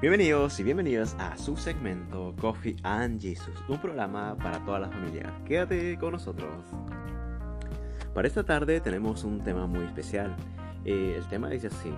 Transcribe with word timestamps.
Bienvenidos 0.00 0.60
y 0.60 0.62
bienvenidas 0.62 1.16
a 1.18 1.36
su 1.36 1.56
segmento 1.56 2.32
Coffee 2.40 2.76
and 2.84 3.20
Jesus, 3.20 3.52
un 3.68 3.80
programa 3.80 4.36
para 4.36 4.64
toda 4.64 4.78
la 4.78 4.88
familia. 4.88 5.34
Quédate 5.44 5.98
con 5.98 6.12
nosotros. 6.12 6.66
Para 8.14 8.28
esta 8.28 8.44
tarde 8.44 8.80
tenemos 8.80 9.24
un 9.24 9.42
tema 9.42 9.66
muy 9.66 9.84
especial. 9.84 10.36
Eh, 10.84 11.16
el 11.18 11.26
tema 11.26 11.48
dice 11.48 11.66
así: 11.66 11.92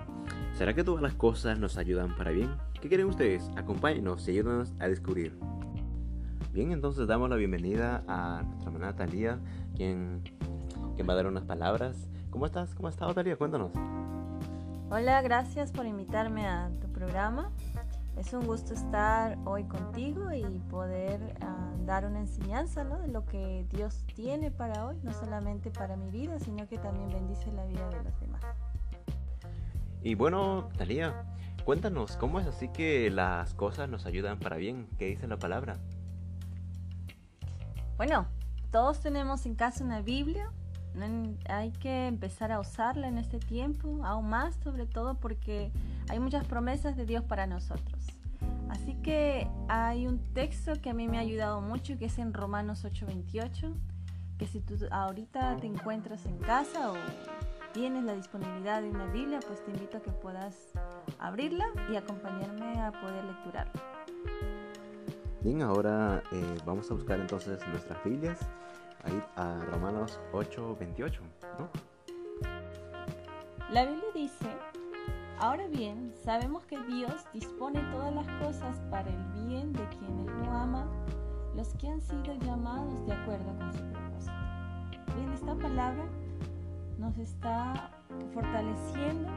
¿Será 0.57 0.73
que 0.73 0.83
todas 0.83 1.03
las 1.03 1.13
cosas 1.13 1.59
nos 1.59 1.77
ayudan 1.77 2.15
para 2.15 2.31
bien? 2.31 2.49
¿Qué 2.81 2.87
quieren 2.87 3.05
ustedes? 3.05 3.47
Acompáñenos 3.55 4.27
y 4.27 4.31
ayúdanos 4.31 4.73
a 4.79 4.87
descubrir. 4.87 5.37
Bien, 6.53 6.71
entonces 6.71 7.05
damos 7.05 7.29
la 7.29 7.35
bienvenida 7.35 8.03
a 8.07 8.41
nuestra 8.41 8.71
hermana 8.71 8.95
Talía, 8.95 9.39
quien, 9.75 10.23
quien 10.95 11.07
va 11.07 11.13
a 11.13 11.17
dar 11.17 11.27
unas 11.27 11.43
palabras. 11.43 12.09
¿Cómo 12.31 12.47
estás? 12.47 12.73
¿Cómo 12.73 12.87
has 12.87 12.95
estado, 12.95 13.13
Talía? 13.13 13.35
Cuéntanos. 13.35 13.71
Hola, 14.89 15.21
gracias 15.21 15.71
por 15.71 15.85
invitarme 15.85 16.47
a 16.47 16.69
tu 16.81 16.91
programa. 16.91 17.51
Es 18.17 18.33
un 18.33 18.45
gusto 18.45 18.73
estar 18.73 19.37
hoy 19.45 19.63
contigo 19.63 20.31
y 20.33 20.43
poder 20.69 21.35
uh, 21.41 21.85
dar 21.85 22.05
una 22.05 22.19
enseñanza 22.19 22.83
¿no? 22.83 22.99
de 22.99 23.07
lo 23.07 23.25
que 23.25 23.65
Dios 23.69 24.03
tiene 24.15 24.51
para 24.51 24.85
hoy, 24.85 24.97
no 25.01 25.13
solamente 25.13 25.71
para 25.71 25.95
mi 25.95 26.11
vida, 26.11 26.37
sino 26.39 26.67
que 26.67 26.77
también 26.77 27.09
bendice 27.09 27.51
la 27.53 27.65
vida 27.65 27.89
de 27.89 28.03
los 28.03 28.19
demás. 28.19 28.41
Y 30.03 30.15
bueno, 30.15 30.69
Talía, 30.77 31.23
cuéntanos, 31.63 32.17
¿cómo 32.17 32.39
es 32.39 32.47
así 32.47 32.67
que 32.69 33.09
las 33.09 33.53
cosas 33.53 33.89
nos 33.89 34.05
ayudan 34.05 34.39
para 34.39 34.57
bien? 34.57 34.87
¿Qué 34.97 35.05
dice 35.05 35.27
la 35.27 35.37
palabra? 35.37 35.77
Bueno, 37.97 38.25
todos 38.71 38.99
tenemos 38.99 39.45
en 39.45 39.55
casa 39.55 39.83
una 39.83 40.01
Biblia. 40.01 40.51
Hay 41.47 41.71
que 41.71 42.07
empezar 42.07 42.51
a 42.51 42.59
usarla 42.59 43.07
en 43.07 43.17
este 43.17 43.39
tiempo, 43.39 44.01
aún 44.03 44.29
más 44.29 44.55
sobre 44.55 44.85
todo 44.85 45.15
porque 45.15 45.71
hay 46.11 46.19
muchas 46.19 46.45
promesas 46.45 46.97
de 46.97 47.05
Dios 47.05 47.23
para 47.23 47.47
nosotros. 47.47 48.05
Así 48.69 48.95
que 48.95 49.47
hay 49.69 50.07
un 50.07 50.19
texto 50.33 50.73
que 50.81 50.89
a 50.89 50.93
mí 50.93 51.07
me 51.07 51.17
ha 51.17 51.21
ayudado 51.21 51.61
mucho 51.61 51.97
que 51.97 52.05
es 52.05 52.19
en 52.19 52.33
Romanos 52.33 52.83
8:28, 52.83 53.73
que 54.37 54.45
si 54.45 54.59
tú 54.59 54.75
ahorita 54.91 55.55
te 55.55 55.67
encuentras 55.67 56.25
en 56.25 56.37
casa 56.39 56.91
o 56.91 56.95
tienes 57.71 58.03
la 58.03 58.13
disponibilidad 58.13 58.81
de 58.81 58.89
una 58.89 59.05
Biblia, 59.05 59.39
pues 59.47 59.63
te 59.63 59.71
invito 59.71 59.99
a 59.99 60.01
que 60.01 60.11
puedas 60.11 60.73
abrirla 61.17 61.67
y 61.89 61.95
acompañarme 61.95 62.81
a 62.81 62.91
poder 62.91 63.23
lecturarla. 63.23 63.81
Bien, 65.39 65.61
ahora 65.61 66.21
eh, 66.33 66.57
vamos 66.65 66.91
a 66.91 66.93
buscar 66.93 67.21
entonces 67.21 67.65
nuestras 67.69 68.03
Biblias, 68.03 68.39
ahí 69.05 69.23
a 69.37 69.63
Romanos 69.71 70.19
8:28, 70.33 71.21
¿no? 71.57 71.69
La 73.71 73.85
Biblia 73.85 74.09
dice, 74.13 74.49
ahora 75.41 75.67
bien, 75.67 76.13
sabemos 76.23 76.63
que 76.65 76.79
Dios 76.83 77.25
dispone 77.33 77.81
todas 77.91 78.13
las 78.13 78.27
cosas 78.43 78.79
para 78.91 79.09
el 79.09 79.47
bien 79.47 79.73
de 79.73 79.83
quienes 79.89 80.27
lo 80.27 80.51
aman, 80.51 80.87
los 81.55 81.69
que 81.75 81.89
han 81.89 81.99
sido 81.99 82.35
llamados 82.45 83.05
de 83.07 83.13
acuerdo 83.13 83.57
con 83.57 83.73
su 83.73 83.83
propósito. 83.91 84.33
Bien, 85.17 85.33
esta 85.33 85.55
palabra 85.55 86.05
nos 86.99 87.17
está 87.17 87.89
fortaleciendo 88.33 89.29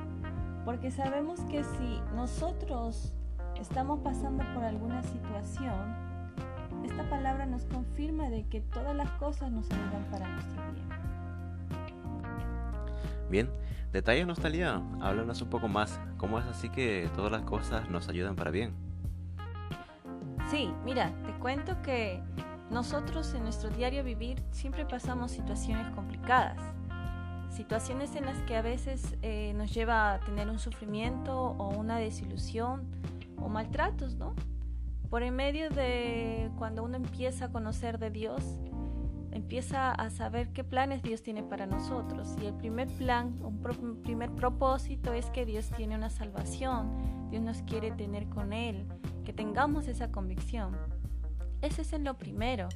porque 0.67 0.91
sabemos 0.91 1.41
que 1.51 1.65
si 1.65 2.01
nosotros 2.15 3.15
estamos 3.59 4.01
pasando 4.01 4.45
por 4.55 4.63
alguna 4.63 5.03
situación, 5.03 5.97
esta 6.85 7.09
palabra 7.09 7.47
nos 7.47 7.65
confirma 7.65 8.29
de 8.29 8.47
que 8.49 8.61
todas 8.61 8.95
las 8.95 9.11
cosas 9.13 9.51
nos 9.51 9.71
ayudan 9.71 10.05
para 10.11 10.29
nuestro 10.29 10.63
bien. 10.75 10.89
Bien, 13.31 13.64
detállanos 13.95 14.41
Talía, 14.41 14.83
háblanos 15.01 15.41
un 15.41 15.49
poco 15.49 15.69
más. 15.69 16.01
¿Cómo 16.19 16.41
es 16.41 16.45
así 16.47 16.69
que 16.69 17.09
todas 17.15 17.31
las 17.31 17.43
cosas 17.43 17.89
nos 17.89 18.09
ayudan 18.09 18.35
para 18.35 18.51
bien? 18.51 18.75
Sí, 20.51 20.69
mira, 20.85 21.13
te 21.25 21.33
cuento 21.35 21.81
que 21.81 22.21
nosotros 22.71 23.33
en 23.35 23.45
nuestro 23.45 23.71
diario 23.71 24.03
vivir 24.03 24.43
siempre 24.51 24.85
pasamos 24.85 25.31
situaciones 25.31 25.87
complicadas. 25.95 26.59
Situaciones 27.51 28.17
en 28.17 28.27
las 28.27 28.37
que 28.43 28.57
a 28.57 28.63
veces 28.63 29.17
eh, 29.23 29.53
nos 29.55 29.73
lleva 29.73 30.15
a 30.15 30.21
tener 30.21 30.51
un 30.51 30.59
sufrimiento 30.59 31.33
o 31.41 31.69
una 31.69 31.99
desilusión 31.99 32.91
o 33.37 33.49
maltratos, 33.49 34.17
¿no? 34.17 34.35
Por 35.09 35.23
en 35.23 35.37
medio 35.37 35.71
de 35.71 36.51
cuando 36.59 36.83
uno 36.83 36.97
empieza 36.97 37.45
a 37.45 37.49
conocer 37.53 38.01
de 38.01 38.11
Dios, 38.11 38.43
empieza 39.35 39.93
a 39.93 40.09
saber 40.11 40.53
qué 40.53 40.65
planes 40.65 41.03
Dios 41.03 41.23
tiene 41.23 41.43
para 41.43 41.67
nosotros. 41.67 42.35
Y 42.41 42.47
el 42.47 42.55
primer 42.55 42.89
plan, 42.97 43.39
un 43.43 44.03
primer 44.03 44.31
propósito 44.31 45.13
es 45.13 45.27
que 45.27 45.45
Dios 45.45 45.71
tiene 45.77 45.95
una 45.95 46.09
salvación, 46.09 47.29
Dios 47.31 47.43
nos 47.43 47.63
quiere 47.63 47.91
tener 47.91 48.29
con 48.29 48.53
Él, 48.53 48.87
que 49.25 49.33
tengamos 49.33 49.89
esa 49.89 50.11
convicción. 50.11 50.77
Ese 51.61 51.83
es 51.83 52.01
lo 52.01 52.15
primero, 52.15 52.69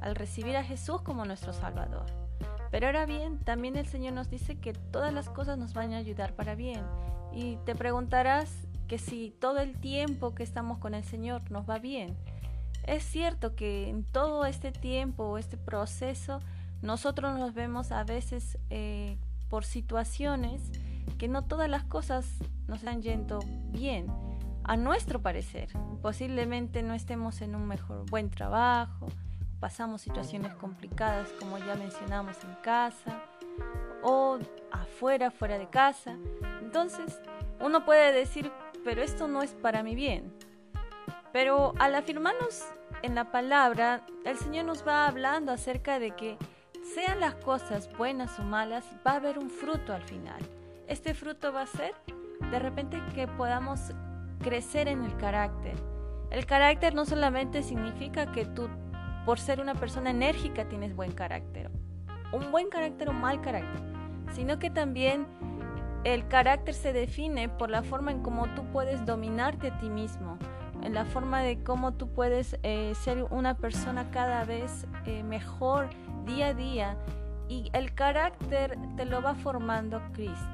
al 0.00 0.14
recibir 0.14 0.56
a 0.56 0.62
Jesús 0.64 1.02
como 1.02 1.24
nuestro 1.24 1.52
Salvador. 1.52 2.06
Pero 2.70 2.86
ahora 2.86 3.06
bien, 3.06 3.38
también 3.38 3.76
el 3.76 3.86
Señor 3.86 4.12
nos 4.12 4.30
dice 4.30 4.58
que 4.58 4.72
todas 4.72 5.12
las 5.12 5.28
cosas 5.28 5.58
nos 5.58 5.74
van 5.74 5.92
a 5.92 5.98
ayudar 5.98 6.34
para 6.34 6.54
bien. 6.54 6.82
Y 7.32 7.56
te 7.64 7.74
preguntarás, 7.74 8.66
que 8.86 8.98
si 8.98 9.30
todo 9.30 9.58
el 9.58 9.78
tiempo 9.78 10.34
que 10.34 10.42
estamos 10.42 10.78
con 10.78 10.94
el 10.94 11.04
Señor 11.04 11.50
nos 11.50 11.68
va 11.68 11.78
bien. 11.78 12.16
Es 12.86 13.04
cierto 13.04 13.54
que 13.54 13.88
en 13.88 14.04
todo 14.04 14.44
este 14.44 14.72
tiempo, 14.72 15.38
este 15.38 15.56
proceso, 15.56 16.40
nosotros 16.82 17.38
nos 17.38 17.54
vemos 17.54 17.92
a 17.92 18.04
veces 18.04 18.58
eh, 18.70 19.16
por 19.48 19.64
situaciones 19.64 20.60
que 21.18 21.28
no 21.28 21.44
todas 21.44 21.68
las 21.68 21.84
cosas 21.84 22.26
nos 22.66 22.78
están 22.78 23.02
yendo 23.02 23.40
bien, 23.70 24.06
a 24.64 24.76
nuestro 24.76 25.20
parecer. 25.20 25.68
Posiblemente 26.02 26.82
no 26.82 26.94
estemos 26.94 27.40
en 27.40 27.54
un 27.54 27.66
mejor 27.66 28.08
buen 28.10 28.30
trabajo, 28.30 29.06
pasamos 29.60 30.02
situaciones 30.02 30.54
complicadas 30.54 31.28
como 31.40 31.58
ya 31.58 31.74
mencionamos 31.76 32.36
en 32.44 32.54
casa 32.62 33.22
o 34.02 34.38
afuera, 34.70 35.30
fuera 35.30 35.58
de 35.58 35.68
casa. 35.68 36.16
Entonces, 36.60 37.20
uno 37.60 37.84
puede 37.84 38.12
decir 38.12 38.50
pero 38.84 39.02
esto 39.02 39.26
no 39.26 39.42
es 39.42 39.52
para 39.52 39.82
mi 39.82 39.94
bien. 39.94 40.32
Pero 41.34 41.74
al 41.80 41.96
afirmarnos 41.96 42.62
en 43.02 43.16
la 43.16 43.32
palabra, 43.32 44.06
el 44.24 44.38
Señor 44.38 44.66
nos 44.66 44.86
va 44.86 45.08
hablando 45.08 45.50
acerca 45.50 45.98
de 45.98 46.12
que 46.12 46.38
sean 46.94 47.18
las 47.18 47.34
cosas 47.34 47.90
buenas 47.98 48.38
o 48.38 48.44
malas, 48.44 48.84
va 49.04 49.14
a 49.14 49.16
haber 49.16 49.40
un 49.40 49.50
fruto 49.50 49.92
al 49.92 50.02
final. 50.02 50.40
Este 50.86 51.12
fruto 51.12 51.52
va 51.52 51.62
a 51.62 51.66
ser 51.66 51.92
de 52.52 52.58
repente 52.60 53.02
que 53.16 53.26
podamos 53.26 53.80
crecer 54.44 54.86
en 54.86 55.02
el 55.02 55.16
carácter. 55.16 55.74
El 56.30 56.46
carácter 56.46 56.94
no 56.94 57.04
solamente 57.04 57.64
significa 57.64 58.30
que 58.30 58.46
tú, 58.46 58.68
por 59.26 59.40
ser 59.40 59.60
una 59.60 59.74
persona 59.74 60.10
enérgica, 60.10 60.68
tienes 60.68 60.94
buen 60.94 61.10
carácter, 61.10 61.68
un 62.32 62.52
buen 62.52 62.68
carácter 62.68 63.08
o 63.08 63.12
mal 63.12 63.40
carácter, 63.40 63.82
sino 64.34 64.60
que 64.60 64.70
también 64.70 65.26
el 66.04 66.28
carácter 66.28 66.74
se 66.74 66.92
define 66.92 67.48
por 67.48 67.70
la 67.70 67.82
forma 67.82 68.12
en 68.12 68.22
cómo 68.22 68.46
tú 68.54 68.62
puedes 68.72 69.04
dominarte 69.04 69.72
a 69.72 69.78
ti 69.80 69.90
mismo, 69.90 70.38
en 70.82 70.94
la 70.94 71.04
forma 71.04 71.40
de 71.40 71.62
cómo 71.62 71.92
tú 71.92 72.08
puedes 72.08 72.58
eh, 72.62 72.92
ser 72.94 73.24
una 73.30 73.56
persona 73.56 74.10
cada 74.10 74.44
vez 74.44 74.86
eh, 75.06 75.22
mejor 75.22 75.88
día 76.26 76.48
a 76.48 76.54
día 76.54 76.96
y 77.48 77.70
el 77.72 77.94
carácter 77.94 78.78
te 78.96 79.04
lo 79.04 79.22
va 79.22 79.34
formando 79.34 80.00
Cristo. 80.12 80.48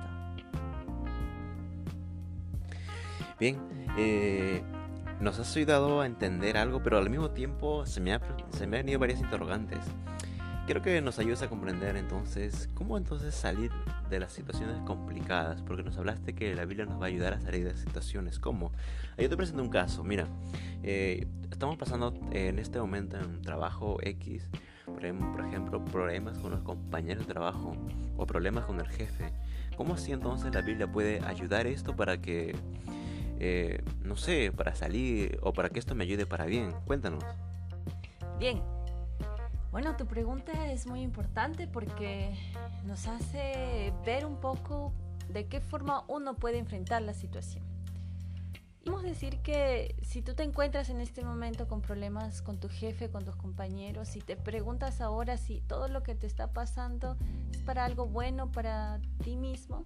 Bien, 3.38 3.58
eh, 3.97 4.62
nos 5.20 5.38
has 5.38 5.56
ayudado 5.56 6.00
a 6.00 6.06
entender 6.06 6.56
algo, 6.56 6.82
pero 6.82 6.98
al 6.98 7.08
mismo 7.08 7.31
tiempo 7.31 7.87
se 7.87 8.00
me, 8.00 8.19
se 8.50 8.66
me 8.66 8.78
han 8.78 8.84
venido 8.84 8.98
varias 8.98 9.20
interrogantes. 9.20 9.78
Quiero 10.66 10.82
que 10.82 11.00
nos 11.00 11.19
ayudes 11.19 11.42
a 11.42 11.48
comprender 11.48 11.97
entonces 11.97 12.69
cómo 12.75 12.97
entonces 12.98 13.34
salir 13.34 13.70
de 14.10 14.21
las 14.21 14.32
situaciones 14.32 14.76
complicadas, 14.82 15.62
porque 15.62 15.82
nos 15.82 15.96
hablaste 15.96 16.35
que 16.35 16.55
la 16.55 16.64
Biblia 16.64 16.85
nos 16.85 17.00
va 17.00 17.05
a 17.05 17.08
ayudar 17.08 17.32
a 17.35 17.40
salir 17.40 17.64
de 17.64 17.76
situaciones. 17.76 18.38
¿Cómo? 18.38 18.73
Yo 19.17 19.29
te 19.29 19.37
presento 19.37 19.62
un 19.62 19.70
caso. 19.70 20.05
Mira, 20.05 20.26
eh, 20.82 21.26
estamos 21.50 21.76
pasando 21.79 22.12
en 22.32 22.58
este 22.58 22.81
momento 22.81 23.17
en 23.17 23.26
un 23.26 23.43
trabajo 23.43 23.99
X, 24.02 24.49
por 24.85 25.05
ejemplo, 25.05 25.85
problemas 25.85 26.38
con 26.38 26.50
los 26.50 26.62
compañeros 26.62 27.26
de 27.26 27.32
trabajo 27.32 27.76
o 28.17 28.26
problemas 28.26 28.64
con 28.67 28.81
el 28.81 28.88
jefe. 28.88 29.32
¿Cómo 29.76 29.94
así 29.94 30.12
entonces 30.12 30.52
la 30.52 30.61
Biblia 30.61 30.90
puede 30.90 31.25
ayudar 31.25 31.67
esto 31.67 31.96
para 31.96 32.20
que, 32.20 32.55
eh, 33.38 33.82
no 34.02 34.17
sé, 34.17 34.52
para 34.52 34.75
salir 34.75 35.38
o 35.43 35.52
para 35.52 35.70
que 35.70 35.79
esto 35.79 35.94
me 35.94 36.05
ayude 36.05 36.26
para 36.26 36.44
bien? 36.44 36.73
Cuéntanos. 36.85 37.25
Bien, 38.38 38.61
bueno, 39.70 39.96
tu 39.96 40.06
pregunta 40.06 40.70
es 40.72 40.87
muy 40.87 41.02
importante 41.02 41.67
porque 41.67 42.34
nos 42.84 43.06
hace 43.06 43.93
ver 44.05 44.26
un 44.26 44.37
poco 44.37 44.93
de 45.28 45.46
qué 45.46 45.61
forma 45.61 46.05
uno 46.08 46.34
puede 46.34 46.58
enfrentar 46.58 47.02
la 47.02 47.14
situación. 47.14 47.70
A 49.00 49.02
decir 49.02 49.38
que 49.38 49.96
si 50.02 50.20
tú 50.20 50.34
te 50.34 50.43
encuentras 50.43 50.90
en 50.90 51.00
este 51.00 51.25
momento 51.25 51.69
con 51.69 51.81
problemas 51.81 52.43
con 52.43 52.61
tu 52.61 52.69
jefe, 52.69 53.11
con 53.11 53.25
tus 53.25 53.34
compañeros, 53.34 54.08
si 54.08 54.20
te 54.20 54.37
preguntas 54.37 55.00
ahora 55.00 55.38
si 55.38 55.62
todo 55.62 55.88
lo 55.88 56.02
que 56.02 56.14
te 56.14 56.26
está 56.26 56.52
pasando 56.52 57.16
es 57.50 57.62
para 57.62 57.87
algo 57.87 58.06
bueno 58.06 58.52
para 58.52 59.00
ti 59.25 59.37
mismo, 59.37 59.84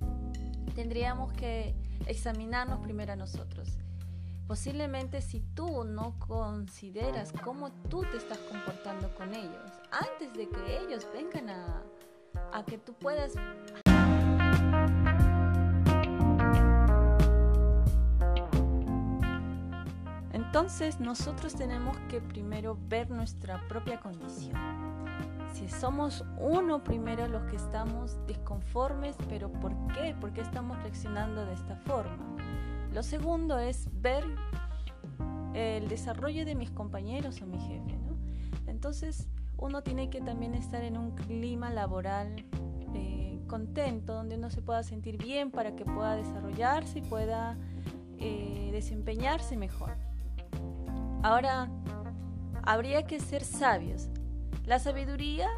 tendríamos 0.75 1.32
que 1.32 1.76
examinarnos 2.06 2.80
primero 2.80 3.12
a 3.12 3.16
nosotros. 3.16 3.78
Posiblemente 4.46 5.23
si 5.23 5.41
tú 5.41 5.85
no 5.85 6.19
consideras 6.19 7.32
cómo 7.43 7.73
tú 7.88 8.02
te 8.02 8.19
estás 8.19 8.38
comportando 8.38 9.14
con 9.14 9.35
ellos, 9.35 9.73
antes 9.91 10.32
de 10.35 10.49
que 10.49 10.79
ellos 10.81 11.06
vengan 11.14 11.49
a, 11.49 11.82
a 12.52 12.64
que 12.64 12.76
tú 12.76 12.93
puedas 12.93 13.32
Entonces 20.55 21.00
nosotros 21.00 21.56
tenemos 21.56 21.97
que 22.08 22.20
primero 22.20 22.79
ver 22.88 23.11
nuestra 23.11 23.67
propia 23.67 23.99
condición. 23.99 24.55
Si 25.52 25.69
somos 25.69 26.25
uno 26.38 26.85
primero 26.85 27.26
los 27.26 27.43
que 27.50 27.56
estamos 27.56 28.25
disconformes, 28.29 29.17
pero 29.29 29.50
¿por 29.50 29.73
qué? 29.88 30.14
¿Por 30.20 30.32
qué 30.32 30.43
estamos 30.43 30.81
reaccionando 30.82 31.44
de 31.44 31.55
esta 31.55 31.75
forma? 31.79 32.17
Lo 32.94 33.02
segundo 33.02 33.58
es 33.58 33.88
ver 34.00 34.25
el 35.52 35.88
desarrollo 35.88 36.44
de 36.44 36.55
mis 36.55 36.70
compañeros 36.70 37.43
o 37.43 37.46
mi 37.46 37.58
jefe. 37.58 37.99
Entonces 38.69 39.29
uno 39.56 39.82
tiene 39.82 40.11
que 40.11 40.20
también 40.20 40.55
estar 40.55 40.85
en 40.85 40.96
un 40.96 41.11
clima 41.12 41.70
laboral 41.70 42.44
eh, 42.94 43.41
contento, 43.49 44.14
donde 44.14 44.37
uno 44.37 44.49
se 44.49 44.62
pueda 44.62 44.85
sentir 44.85 45.17
bien 45.17 45.50
para 45.50 45.75
que 45.75 45.85
pueda 45.85 46.14
desarrollarse 46.14 47.00
y 47.00 47.02
pueda 47.02 47.58
eh, 48.19 48.70
desempeñarse 48.73 49.56
mejor. 49.56 49.97
Ahora, 51.25 51.69
habría 52.62 53.06
que 53.08 53.19
ser 53.19 53.43
sabios. 53.43 54.08
La 54.67 54.79
sabiduría 54.79 55.49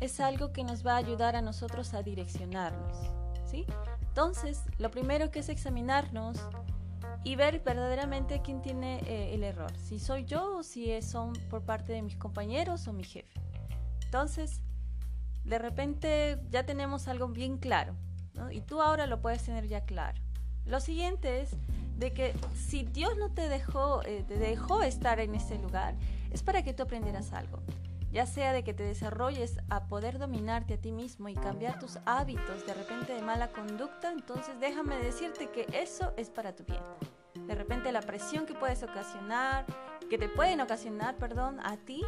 es 0.00 0.20
algo 0.20 0.52
que 0.52 0.62
nos 0.62 0.86
va 0.86 0.92
a 0.92 0.96
ayudar 0.96 1.36
a 1.36 1.42
nosotros 1.42 1.94
a 1.94 2.02
direccionarnos, 2.02 2.98
¿sí? 3.46 3.64
Entonces, 4.08 4.62
lo 4.78 4.90
primero 4.90 5.30
que 5.30 5.40
es 5.40 5.48
examinarnos 5.48 6.40
y 7.26 7.34
ver 7.34 7.58
verdaderamente 7.58 8.40
quién 8.40 8.62
tiene 8.62 9.00
eh, 9.00 9.34
el 9.34 9.42
error, 9.42 9.76
si 9.78 9.98
soy 9.98 10.24
yo 10.26 10.58
o 10.58 10.62
si 10.62 11.02
son 11.02 11.32
por 11.50 11.60
parte 11.62 11.92
de 11.92 12.00
mis 12.00 12.14
compañeros 12.14 12.86
o 12.86 12.92
mi 12.92 13.02
jefe. 13.02 13.40
Entonces, 14.04 14.60
de 15.42 15.58
repente 15.58 16.38
ya 16.50 16.64
tenemos 16.64 17.08
algo 17.08 17.26
bien 17.26 17.58
claro, 17.58 17.96
y 18.52 18.60
tú 18.60 18.80
ahora 18.80 19.08
lo 19.08 19.20
puedes 19.20 19.42
tener 19.42 19.66
ya 19.66 19.80
claro. 19.80 20.22
Lo 20.66 20.78
siguiente 20.78 21.40
es 21.40 21.50
de 21.96 22.12
que 22.12 22.32
si 22.54 22.84
Dios 22.84 23.18
no 23.18 23.32
te 23.32 23.48
dejó, 23.48 24.04
eh, 24.04 24.24
te 24.28 24.38
dejó 24.38 24.82
estar 24.82 25.18
en 25.18 25.34
ese 25.34 25.58
lugar, 25.58 25.96
es 26.30 26.44
para 26.44 26.62
que 26.62 26.74
tú 26.74 26.84
aprendieras 26.84 27.32
algo. 27.32 27.58
Ya 28.12 28.26
sea 28.26 28.52
de 28.52 28.62
que 28.62 28.72
te 28.72 28.84
desarrolles 28.84 29.58
a 29.68 29.88
poder 29.88 30.20
dominarte 30.20 30.74
a 30.74 30.80
ti 30.80 30.92
mismo 30.92 31.28
y 31.28 31.34
cambiar 31.34 31.80
tus 31.80 31.98
hábitos 32.06 32.64
de 32.64 32.74
repente 32.74 33.14
de 33.14 33.22
mala 33.22 33.48
conducta, 33.48 34.12
entonces 34.12 34.60
déjame 34.60 34.96
decirte 34.98 35.50
que 35.50 35.66
eso 35.72 36.12
es 36.16 36.30
para 36.30 36.54
tu 36.54 36.62
bien. 36.62 36.80
De 37.46 37.54
repente 37.54 37.92
la 37.92 38.00
presión 38.00 38.46
que 38.46 38.54
puedes 38.54 38.82
ocasionar, 38.82 39.64
que 40.10 40.18
te 40.18 40.28
pueden 40.28 40.60
ocasionar, 40.60 41.16
perdón, 41.16 41.60
a 41.62 41.76
ti, 41.76 42.02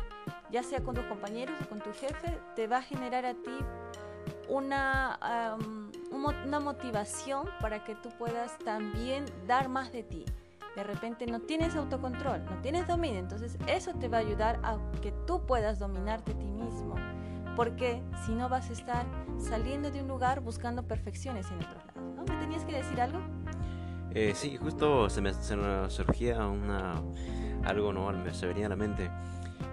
ya 0.51 0.63
sea 0.63 0.83
con 0.83 0.95
tus 0.95 1.05
compañeros 1.05 1.57
o 1.63 1.69
con 1.69 1.81
tu 1.81 1.93
jefe, 1.93 2.39
te 2.57 2.67
va 2.67 2.79
a 2.79 2.83
generar 2.83 3.25
a 3.25 3.35
ti 3.35 3.59
una, 4.49 5.57
una 6.11 6.61
motivación 6.61 7.49
para 7.61 7.85
que 7.85 7.95
tú 7.95 8.11
puedas 8.19 8.59
también 8.59 9.25
dar 9.47 9.69
más 9.69 9.93
de 9.93 10.03
ti. 10.03 10.25
De 10.75 10.85
repente 10.85 11.27
no 11.27 11.41
tienes 11.41 11.75
autocontrol, 11.75 12.45
no 12.45 12.61
tienes 12.61 12.87
dominio, 12.87 13.19
entonces 13.19 13.57
eso 13.67 13.95
te 13.95 14.09
va 14.09 14.19
a 14.19 14.21
ayudar 14.21 14.61
a 14.63 14.79
que 15.03 15.13
tú 15.27 15.45
puedas 15.45 15.79
dominarte 15.79 16.33
a 16.33 16.39
ti 16.39 16.47
mismo. 16.47 16.95
Porque 17.57 18.01
si 18.25 18.33
no 18.33 18.49
vas 18.49 18.71
a 18.71 18.73
estar 18.73 19.07
saliendo 19.39 19.91
de 19.91 20.01
un 20.01 20.09
lugar 20.09 20.41
buscando 20.41 20.85
perfecciones 20.85 21.51
en 21.51 21.57
otros 21.57 21.85
lados. 21.87 22.15
¿no? 22.15 22.23
¿Me 22.23 22.41
tenías 22.41 22.65
que 22.65 22.77
decir 22.77 23.01
algo? 23.01 23.19
Eh, 24.15 24.33
sí, 24.35 24.57
justo 24.57 25.11
se 25.11 25.21
me, 25.21 25.33
surgía 25.35 26.47
una, 26.47 26.95
algo, 27.65 27.93
¿no? 27.93 28.13
Se 28.33 28.47
venía 28.47 28.67
a 28.67 28.69
la 28.71 28.77
mente. 28.77 29.11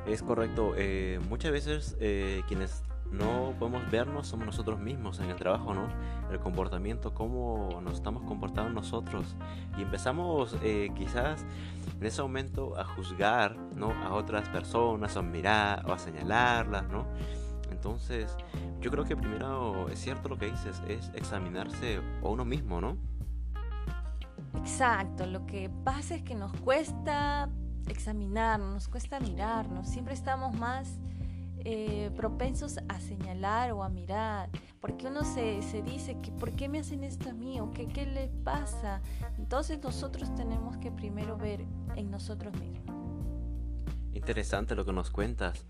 Es 0.06 0.22
correcto, 0.22 0.74
eh, 0.78 1.20
muchas 1.30 1.52
veces 1.52 1.98
eh, 2.00 2.44
quienes 2.48 2.84
no 3.12 3.54
podemos 3.60 3.90
vernos, 3.90 4.28
somos 4.28 4.46
nosotros 4.46 4.80
mismos 4.80 5.20
en 5.20 5.30
el 5.30 5.36
trabajo, 5.36 5.74
¿no? 5.74 5.88
El 6.32 6.40
comportamiento, 6.40 7.14
cómo 7.14 7.80
nos 7.82 7.94
estamos 7.96 8.24
comportando 8.24 8.72
nosotros. 8.72 9.36
Y 9.78 9.84
empezamos 9.84 10.56
eh, 10.64 10.90
quizás 10.96 11.46
en 12.00 12.06
ese 12.06 12.22
momento 12.22 12.78
a 12.78 12.84
juzgar, 12.84 13.56
¿no? 13.76 13.92
A 14.04 14.14
otras 14.14 14.50
personas, 14.50 15.16
a 15.18 15.22
mirar 15.22 15.86
o 15.88 15.94
a 15.94 16.00
señalarlas, 16.00 16.88
¿no? 16.90 17.08
Entonces, 17.72 18.36
yo 18.80 18.92
creo 18.92 19.06
que 19.06 19.16
primero 19.16 19.90
es 19.90 20.00
cierto 20.00 20.30
lo 20.30 20.38
que 20.38 20.48
dices, 20.48 20.82
es 20.88 21.12
examinarse 21.14 22.02
a 22.22 22.28
uno 22.28 22.46
mismo, 22.46 22.82
¿no? 22.82 22.98
Exacto, 24.58 25.26
lo 25.26 25.46
que 25.46 25.70
pasa 25.84 26.16
es 26.16 26.24
que 26.24 26.36
nos 26.36 26.52
cuesta 26.54 27.50
examinarnos, 27.88 28.74
nos 28.74 28.88
cuesta 28.88 29.20
mirarnos, 29.20 29.88
siempre 29.88 30.14
estamos 30.14 30.56
más 30.56 31.00
eh, 31.68 32.12
propensos 32.16 32.78
a 32.90 33.00
señalar 33.00 33.72
o 33.72 33.84
a 33.84 33.90
mirar, 33.90 34.50
porque 34.80 35.08
uno 35.08 35.24
se, 35.24 35.62
se, 35.64 35.82
dice 35.82 36.20
que 36.22 36.32
¿por 36.32 36.52
qué 36.52 36.70
me 36.70 36.80
hacen 36.80 37.04
esto 37.04 37.30
a 37.30 37.34
mí? 37.34 37.60
o 37.60 37.72
¿qué, 37.72 37.88
qué 37.88 38.06
le 38.06 38.28
pasa? 38.44 39.02
Entonces 39.38 39.82
nosotros 39.82 40.34
tenemos 40.36 40.78
que 40.78 40.92
primero 40.92 41.38
ver 41.38 41.66
en 41.96 42.12
nosotros 42.12 42.54
mismos. 42.60 42.96
Interesante 44.14 44.76
lo 44.76 44.86
que 44.86 44.94
nos 44.94 45.10
cuentas 45.10 45.66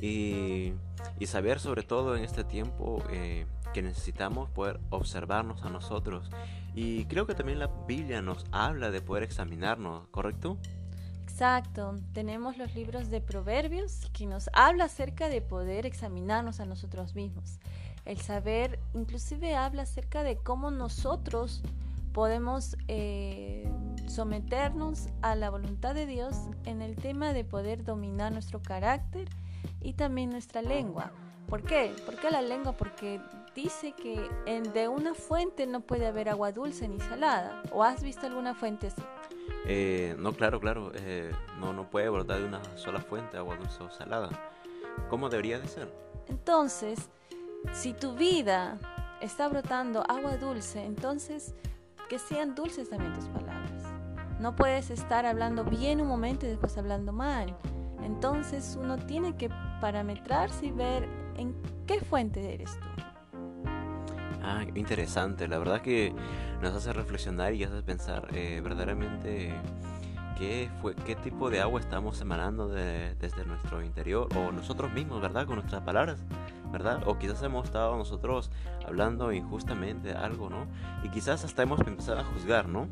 y, 0.00 0.72
y 1.18 1.26
saber 1.26 1.58
sobre 1.60 1.82
todo 1.82 2.16
en 2.16 2.24
este 2.24 2.44
tiempo 2.44 3.02
eh, 3.10 3.46
que 3.72 3.82
necesitamos 3.82 4.50
poder 4.50 4.80
observarnos 4.90 5.62
a 5.62 5.70
nosotros 5.70 6.30
y 6.74 7.04
creo 7.06 7.26
que 7.26 7.34
también 7.34 7.58
la 7.58 7.70
Biblia 7.86 8.22
nos 8.22 8.46
habla 8.50 8.90
de 8.90 9.00
poder 9.00 9.22
examinarnos, 9.22 10.08
¿correcto? 10.08 10.58
Exacto, 11.22 11.96
tenemos 12.12 12.56
los 12.56 12.74
libros 12.74 13.10
de 13.10 13.20
proverbios 13.20 14.10
que 14.12 14.26
nos 14.26 14.48
habla 14.52 14.84
acerca 14.84 15.28
de 15.28 15.40
poder 15.40 15.86
examinarnos 15.86 16.60
a 16.60 16.66
nosotros 16.66 17.14
mismos. 17.14 17.58
El 18.04 18.18
saber 18.18 18.78
inclusive 18.94 19.54
habla 19.54 19.82
acerca 19.82 20.22
de 20.22 20.36
cómo 20.36 20.70
nosotros 20.70 21.62
podemos 22.12 22.76
eh, 22.88 23.70
someternos 24.06 25.08
a 25.22 25.34
la 25.34 25.50
voluntad 25.50 25.94
de 25.94 26.06
Dios 26.06 26.36
en 26.64 26.82
el 26.82 26.96
tema 26.96 27.32
de 27.32 27.44
poder 27.44 27.84
dominar 27.84 28.32
nuestro 28.32 28.60
carácter 28.60 29.28
y 29.80 29.94
también 29.94 30.30
nuestra 30.30 30.62
lengua. 30.62 31.12
¿Por 31.48 31.62
qué? 31.62 31.94
¿Por 32.04 32.16
qué 32.16 32.30
la 32.30 32.42
lengua? 32.42 32.72
Porque 32.72 33.20
dice 33.54 33.92
que 33.92 34.28
en, 34.46 34.72
de 34.72 34.88
una 34.88 35.14
fuente 35.14 35.66
no 35.66 35.80
puede 35.80 36.06
haber 36.06 36.28
agua 36.28 36.52
dulce 36.52 36.88
ni 36.88 37.00
salada. 37.00 37.62
¿O 37.72 37.82
has 37.82 38.02
visto 38.02 38.26
alguna 38.26 38.54
fuente 38.54 38.88
así? 38.88 39.02
Eh, 39.66 40.14
no, 40.18 40.32
claro, 40.32 40.60
claro. 40.60 40.92
Eh, 40.94 41.32
no, 41.58 41.72
no 41.72 41.88
puede 41.88 42.08
brotar 42.08 42.40
de 42.40 42.46
una 42.46 42.62
sola 42.76 43.00
fuente 43.00 43.36
agua 43.36 43.56
dulce 43.56 43.82
o 43.82 43.90
salada. 43.90 44.30
¿Cómo 45.08 45.28
debería 45.28 45.58
de 45.58 45.68
ser? 45.68 45.92
Entonces, 46.28 47.08
si 47.72 47.92
tu 47.92 48.14
vida 48.14 48.78
está 49.20 49.48
brotando 49.48 50.04
agua 50.08 50.36
dulce, 50.36 50.84
entonces 50.84 51.54
que 52.08 52.18
sean 52.18 52.54
dulces 52.54 52.90
también 52.90 53.12
tus 53.14 53.26
palabras. 53.26 53.84
No 54.40 54.56
puedes 54.56 54.90
estar 54.90 55.24
hablando 55.24 55.64
bien 55.64 56.00
un 56.00 56.08
momento 56.08 56.46
y 56.46 56.50
después 56.50 56.76
hablando 56.76 57.12
mal. 57.12 57.56
Entonces 58.02 58.76
uno 58.80 58.98
tiene 58.98 59.36
que 59.36 59.48
parametrarse 59.80 60.66
y 60.66 60.72
ver 60.72 61.08
en 61.36 61.54
qué 61.86 62.00
fuente 62.00 62.52
eres 62.52 62.78
tú. 62.78 63.02
Ah, 64.42 64.64
interesante. 64.74 65.46
La 65.46 65.58
verdad 65.58 65.80
que 65.80 66.12
nos 66.60 66.74
hace 66.74 66.92
reflexionar 66.92 67.54
y 67.54 67.62
hace 67.62 67.80
pensar 67.82 68.28
eh, 68.34 68.60
verdaderamente 68.62 69.54
qué, 70.36 70.68
fue, 70.80 70.96
qué 70.96 71.14
tipo 71.14 71.48
de 71.48 71.60
agua 71.60 71.80
estamos 71.80 72.20
emanando 72.20 72.68
desde 72.68 73.44
nuestro 73.46 73.82
interior 73.82 74.28
o 74.36 74.50
nosotros 74.50 74.92
mismos, 74.92 75.22
¿verdad? 75.22 75.46
Con 75.46 75.56
nuestras 75.56 75.82
palabras, 75.82 76.18
¿verdad? 76.72 77.02
O 77.06 77.18
quizás 77.18 77.40
hemos 77.44 77.66
estado 77.66 77.96
nosotros 77.96 78.50
hablando 78.84 79.32
injustamente 79.32 80.12
algo, 80.12 80.50
¿no? 80.50 80.66
Y 81.04 81.08
quizás 81.10 81.44
hasta 81.44 81.62
hemos 81.62 81.80
empezado 81.86 82.18
a 82.18 82.24
juzgar, 82.24 82.68
¿no? 82.68 82.88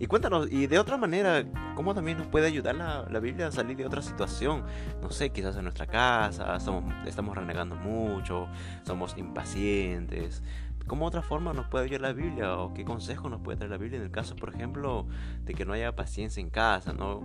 Y 0.00 0.06
cuéntanos, 0.06 0.50
y 0.50 0.68
de 0.68 0.78
otra 0.78 0.96
manera, 0.96 1.44
¿cómo 1.74 1.92
también 1.92 2.18
nos 2.18 2.28
puede 2.28 2.46
ayudar 2.46 2.76
la, 2.76 3.06
la 3.10 3.18
Biblia 3.18 3.48
a 3.48 3.52
salir 3.52 3.76
de 3.76 3.84
otra 3.84 4.00
situación? 4.00 4.62
No 5.02 5.10
sé, 5.10 5.30
quizás 5.30 5.56
en 5.56 5.64
nuestra 5.64 5.86
casa, 5.86 6.56
estamos 7.04 7.36
renegando 7.36 7.74
mucho, 7.74 8.46
somos 8.84 9.18
impacientes, 9.18 10.40
¿Cómo 10.88 11.04
otra 11.04 11.20
forma 11.20 11.52
nos 11.52 11.66
puede 11.66 11.84
ayudar 11.84 12.00
la 12.00 12.12
Biblia 12.14 12.56
o 12.56 12.72
qué 12.72 12.82
consejo 12.82 13.28
nos 13.28 13.42
puede 13.42 13.58
traer 13.58 13.70
la 13.70 13.76
Biblia 13.76 13.98
en 13.98 14.04
el 14.04 14.10
caso, 14.10 14.34
por 14.34 14.54
ejemplo, 14.54 15.06
de 15.44 15.52
que 15.52 15.66
no 15.66 15.74
haya 15.74 15.94
paciencia 15.94 16.40
en 16.40 16.48
casa, 16.48 16.94
¿no? 16.94 17.20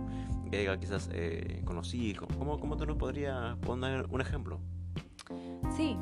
Que 0.50 0.58
haya 0.58 0.78
quizás 0.78 1.08
eh, 1.12 1.62
con 1.64 1.74
los 1.74 1.94
hijos. 1.94 2.28
¿Cómo, 2.38 2.60
¿Cómo 2.60 2.76
tú 2.76 2.84
nos 2.84 2.98
podrías 2.98 3.56
poner 3.58 4.06
un 4.10 4.20
ejemplo? 4.20 4.60
Sí, 5.74 5.96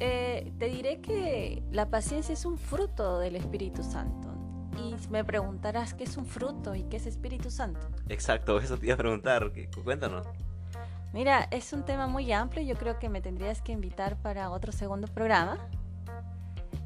eh, 0.00 0.52
te 0.58 0.66
diré 0.66 1.00
que 1.00 1.62
la 1.70 1.90
paciencia 1.90 2.32
es 2.32 2.44
un 2.44 2.58
fruto 2.58 3.20
del 3.20 3.36
Espíritu 3.36 3.84
Santo. 3.84 4.28
Y 4.76 4.96
me 5.10 5.24
preguntarás 5.24 5.94
qué 5.94 6.02
es 6.02 6.16
un 6.16 6.26
fruto 6.26 6.74
y 6.74 6.82
qué 6.82 6.96
es 6.96 7.06
Espíritu 7.06 7.52
Santo. 7.52 7.86
Exacto, 8.08 8.58
eso 8.58 8.76
te 8.76 8.86
iba 8.86 8.94
a 8.94 8.98
preguntar. 8.98 9.52
Cuéntanos. 9.84 10.26
Mira, 11.12 11.46
es 11.52 11.72
un 11.72 11.84
tema 11.84 12.08
muy 12.08 12.32
amplio. 12.32 12.64
Yo 12.64 12.74
creo 12.74 12.98
que 12.98 13.08
me 13.08 13.20
tendrías 13.20 13.62
que 13.62 13.70
invitar 13.70 14.16
para 14.16 14.50
otro 14.50 14.72
segundo 14.72 15.06
programa 15.06 15.58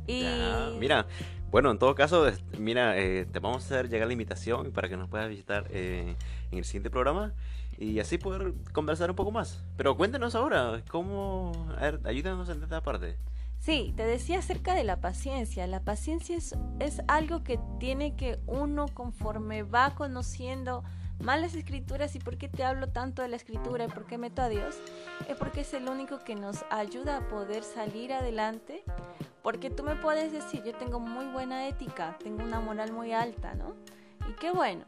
y... 0.09 0.25
mira, 0.79 1.07
Bueno, 1.51 1.71
en 1.71 1.79
todo 1.79 1.95
caso, 1.95 2.27
mira, 2.59 2.99
eh, 2.99 3.25
te 3.25 3.39
vamos 3.39 3.63
a 3.63 3.67
hacer 3.67 3.89
llegar 3.89 4.07
la 4.07 4.13
invitación 4.13 4.71
para 4.73 4.89
que 4.89 4.97
nos 4.97 5.09
puedas 5.09 5.29
visitar 5.29 5.67
eh, 5.71 6.15
en 6.51 6.59
el 6.59 6.65
siguiente 6.65 6.91
programa 6.91 7.33
y 7.79 8.01
así 8.01 8.19
poder 8.19 8.53
conversar 8.73 9.11
un 9.11 9.17
poco 9.17 9.31
más. 9.31 9.63
Pero 9.77 9.97
cuéntanos 9.97 10.35
ahora, 10.35 10.83
¿cómo? 10.91 11.53
A 11.79 11.83
ver, 11.83 12.01
ayúdanos 12.05 12.49
en 12.49 12.63
esta 12.63 12.83
parte. 12.83 13.17
Sí, 13.61 13.93
te 13.97 14.05
decía 14.05 14.39
acerca 14.41 14.75
de 14.75 14.85
la 14.85 15.01
paciencia. 15.01 15.67
La 15.67 15.81
paciencia 15.81 16.37
es, 16.37 16.55
es 16.81 17.03
algo 17.09 17.43
que 17.43 17.59
tiene 17.81 18.15
que 18.15 18.39
uno 18.47 18.87
conforme 18.89 19.63
va 19.63 19.95
conociendo 19.95 20.85
más 21.21 21.41
las 21.41 21.55
escrituras 21.55 22.15
y 22.15 22.19
por 22.19 22.37
qué 22.37 22.49
te 22.49 22.65
hablo 22.65 22.89
tanto 22.89 23.23
de 23.23 23.29
la 23.29 23.37
escritura 23.37 23.87
y 23.87 23.89
por 23.89 24.07
qué 24.07 24.19
meto 24.19 24.43
a 24.43 24.49
Dios, 24.49 24.77
es 25.29 25.37
porque 25.37 25.63
es 25.63 25.75
el 25.75 25.89
único 25.89 26.21
que 26.21 26.35
nos 26.37 26.65
ayuda 26.71 27.19
a 27.19 27.29
poder 27.29 27.65
salir 27.65 28.13
adelante. 28.13 28.85
Porque 29.43 29.71
tú 29.71 29.83
me 29.83 29.97
puedes 29.97 30.33
decir, 30.33 30.63
yo 30.65 30.75
tengo 30.75 31.01
muy 31.01 31.27
buena 31.27 31.69
ética, 31.69 32.17
tengo 32.23 32.43
una 32.43 32.61
moral 32.61 32.93
muy 32.93 33.13
alta, 33.13 33.55
¿no? 33.55 33.75
Y 34.29 34.33
qué 34.35 34.51
bueno. 34.51 34.85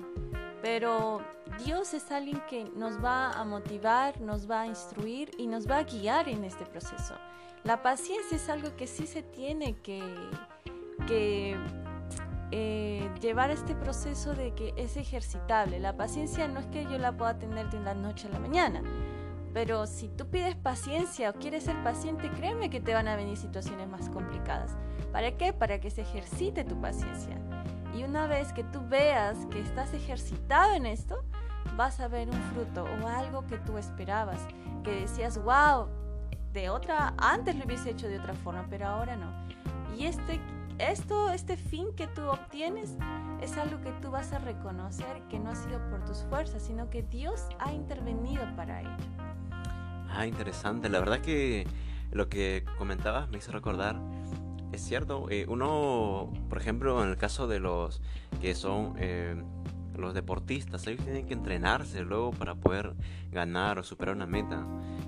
Pero 0.63 1.23
Dios 1.65 1.95
es 1.95 2.11
alguien 2.11 2.43
que 2.49 2.65
nos 2.77 3.03
va 3.03 3.31
a 3.31 3.45
motivar, 3.45 4.21
nos 4.21 4.51
va 4.51 4.63
a 4.63 4.67
instruir 4.67 5.31
y 5.39 5.47
nos 5.47 5.69
va 5.69 5.79
a 5.79 5.83
guiar 5.85 6.29
en 6.29 6.45
este 6.45 6.67
proceso. 6.67 7.15
La 7.65 7.83
paciencia 7.83 8.37
es 8.37 8.49
algo 8.49 8.75
que 8.77 8.87
sí 8.87 9.07
se 9.07 9.23
tiene 9.23 9.77
que, 9.81 10.03
que 11.07 11.57
eh, 12.53 13.09
llevar 13.21 13.51
este 13.51 13.75
proceso 13.75 14.35
de 14.35 14.55
que 14.55 14.75
es 14.77 14.97
ejercitable. 14.97 15.79
La 15.79 15.97
paciencia 15.97 16.49
no 16.49 16.61
es 16.61 16.67
que 16.67 16.85
yo 16.85 16.99
la 16.99 17.13
pueda 17.13 17.39
tener 17.39 17.71
de 17.71 17.79
una 17.79 17.95
noche 17.95 18.29
a 18.29 18.31
la 18.31 18.41
mañana, 18.41 18.83
pero 19.53 19.87
si 19.87 20.09
tú 20.09 20.29
pides 20.29 20.55
paciencia 20.57 21.31
o 21.31 21.35
quieres 21.35 21.65
ser 21.65 21.83
paciente, 21.83 22.31
créeme 22.31 22.71
que 22.71 22.81
te 22.81 22.95
van 22.95 23.09
a 23.09 23.17
venir 23.17 23.37
situaciones 23.37 23.89
más 23.89 24.09
complicadas. 24.09 24.77
¿Para 25.13 25.37
qué? 25.37 25.53
Para 25.53 25.81
que 25.81 25.91
se 25.91 26.03
ejercite 26.03 26.65
tu 26.65 26.81
paciencia. 26.81 27.37
Y 27.95 28.05
una 28.05 28.27
vez 28.27 28.53
que 28.53 28.63
tú 28.63 28.81
veas 28.89 29.37
que 29.47 29.61
estás 29.61 29.93
ejercitado 29.93 30.75
en 30.75 30.87
esto, 30.87 31.25
vas 31.77 31.99
a 31.99 32.09
ver 32.09 32.29
un 32.29 32.41
fruto 32.53 32.85
o 32.85 33.09
algo 33.09 33.45
que 33.47 33.59
tú 33.59 33.77
esperabas, 33.79 34.41
que 34.85 35.01
decías, 35.01 35.43
wow, 35.43 35.89
de 36.53 36.71
otra, 36.71 37.15
antes 37.19 37.57
lo 37.57 37.65
hubiese 37.65 37.91
hecho 37.91 38.09
de 38.09 38.19
otra 38.19 38.35
forma, 38.35 38.67
pero 38.71 38.87
ahora 38.87 39.17
no. 39.17 39.33
Y 39.97 40.07
este, 40.07 40.41
esto, 40.79 41.31
este 41.31 41.57
fin 41.57 41.89
que 41.97 42.07
tú 42.07 42.23
obtienes 42.29 42.97
es 43.41 43.57
algo 43.57 43.81
que 43.81 43.93
tú 44.01 44.11
vas 44.11 44.33
a 44.33 44.39
reconocer 44.39 45.23
que 45.29 45.39
no 45.39 45.51
ha 45.51 45.55
sido 45.57 45.79
por 45.91 46.05
tus 46.05 46.23
fuerzas, 46.25 46.63
sino 46.63 46.91
que 46.91 47.03
Dios 47.03 47.49
ha 47.59 47.73
intervenido 47.73 48.45
para 48.57 48.81
ello. 48.81 49.30
Ah, 50.11 50.27
interesante. 50.27 50.89
La 50.89 50.99
verdad 50.99 51.21
que 51.21 51.67
lo 52.13 52.29
que 52.29 52.65
comentabas 52.79 53.29
me 53.31 53.39
hizo 53.39 53.53
recordar, 53.53 54.01
es 54.73 54.83
cierto, 54.83 55.27
eh, 55.31 55.47
uno, 55.49 56.33
por 56.49 56.59
ejemplo, 56.59 57.03
en 57.03 57.11
el 57.11 57.17
caso 57.17 57.47
de 57.47 57.61
los 57.61 58.01
que 58.41 58.55
son... 58.55 58.95
Eh, 58.99 59.43
los 60.01 60.15
deportistas, 60.15 60.87
ellos 60.87 61.05
tienen 61.05 61.27
que 61.27 61.35
entrenarse 61.35 62.03
luego 62.03 62.33
para 62.33 62.55
poder 62.55 62.95
ganar 63.31 63.79
o 63.79 63.83
superar 63.83 64.17
una 64.17 64.27
meta. 64.27 64.67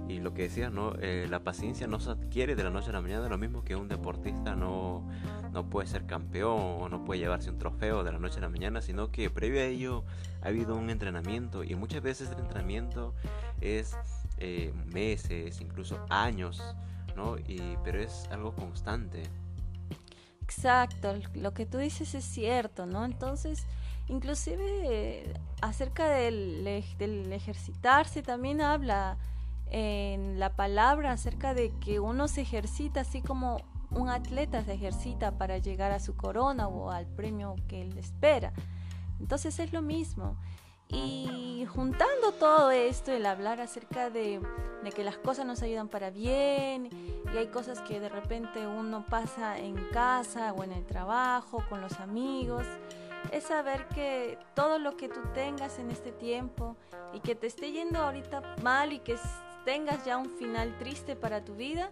Y 0.09 0.21
lo 0.21 0.35
que 0.35 0.43
decías, 0.43 0.71
¿no? 0.71 0.95
Eh, 1.01 1.27
la 1.31 1.41
paciencia 1.41 1.87
no 1.87 1.99
se 1.99 2.11
adquiere 2.11 2.55
de 2.55 2.65
la 2.65 2.71
noche 2.71 2.91
a 2.91 2.93
la 2.93 3.01
mañana, 3.01 3.29
lo 3.29 3.39
mismo 3.39 3.65
que 3.65 3.77
un 3.77 3.89
deportista 3.89 4.55
no, 4.55 5.09
no 5.53 5.71
puede 5.71 5.89
ser 5.89 6.07
campeón 6.07 6.61
o 6.61 6.89
no 6.89 7.05
puede 7.05 7.21
llevarse 7.21 7.51
un 7.51 7.59
trofeo 7.59 8.05
de 8.05 8.13
la 8.13 8.19
noche 8.19 8.39
a 8.39 8.43
la 8.43 8.49
mañana, 8.49 8.83
sino 8.83 9.11
que 9.11 9.31
previo 9.31 9.61
a 9.61 9.65
ello 9.65 10.05
ha 10.43 10.49
habido 10.49 10.77
un 10.77 10.91
entrenamiento 10.91 11.65
y 11.65 11.75
muchas 11.75 12.03
veces 12.03 12.31
el 12.31 12.41
entrenamiento 12.41 13.15
es 13.61 13.97
eh, 14.45 14.73
meses, 14.93 15.61
incluso 15.61 16.05
años, 16.09 16.61
¿no? 17.15 17.39
Y, 17.39 17.79
pero 17.85 18.01
es 18.01 18.29
algo 18.33 18.53
constante. 18.57 19.23
Exacto, 20.43 21.15
lo 21.35 21.55
que 21.55 21.65
tú 21.65 21.79
dices 21.79 22.15
es 22.17 22.25
cierto, 22.25 22.85
¿no? 22.85 23.05
Entonces, 23.05 23.65
inclusive 24.09 25.33
acerca 25.61 26.09
del, 26.09 26.65
del 26.99 27.33
ejercitarse 27.33 28.23
también 28.23 28.61
habla 28.61 29.17
en 29.71 30.41
la 30.41 30.57
palabra 30.57 31.13
acerca 31.13 31.55
de 31.55 31.71
que 31.79 32.01
uno 32.01 32.27
se 32.27 32.41
ejercita 32.41 33.03
así 33.03 33.23
como 33.23 33.59
un 33.95 34.09
atleta 34.09 34.65
se 34.65 34.75
ejercita 34.75 35.39
para 35.39 35.59
llegar 35.59 35.93
a 35.93 36.01
su 36.01 36.17
corona 36.17 36.67
o 36.67 36.91
al 36.91 37.07
premio 37.07 37.55
que 37.69 37.83
él 37.83 37.97
espera. 37.97 38.53
Entonces 39.21 39.59
es 39.61 39.73
lo 39.73 39.83
mismo. 39.83 40.37
Y 40.93 41.67
juntando 41.75 42.33
todo 42.33 42.71
esto, 42.71 43.13
el 43.13 43.25
hablar 43.25 43.61
acerca 43.61 44.11
de, 44.11 44.41
que 44.95 45.03
las 45.03 45.17
cosas 45.17 45.47
nos 45.47 45.63
ayudan 45.63 45.89
para 45.89 46.11
bien 46.11 46.91
y 47.33 47.37
hay 47.37 47.47
cosas 47.47 47.81
que 47.81 47.99
de 47.99 48.11
repente 48.11 48.67
uno 48.67 49.07
pasa 49.09 49.59
en 49.59 49.77
casa 49.91 50.53
o 50.53 50.65
en 50.65 50.73
el 50.73 50.85
trabajo, 50.85 51.65
con 51.71 51.81
los 51.81 51.99
amigos, 51.99 52.67
es 53.31 53.45
saber 53.45 53.89
que 53.89 54.39
todo 54.55 54.79
lo 54.79 54.97
que 54.99 55.09
tú 55.09 55.21
tengas 55.33 55.79
en 55.79 55.91
este 55.91 56.13
tiempo 56.13 56.77
y 57.15 57.21
que 57.21 57.35
te 57.35 57.47
esté 57.47 57.73
yendo 57.73 58.01
ahorita 58.01 58.43
mal 58.63 58.93
y 58.93 58.99
que 58.99 59.17
tengas 59.65 60.05
ya 60.05 60.19
un 60.19 60.29
final 60.29 60.77
triste 60.79 61.17
para 61.17 61.43
tu 61.43 61.55
vida, 61.55 61.89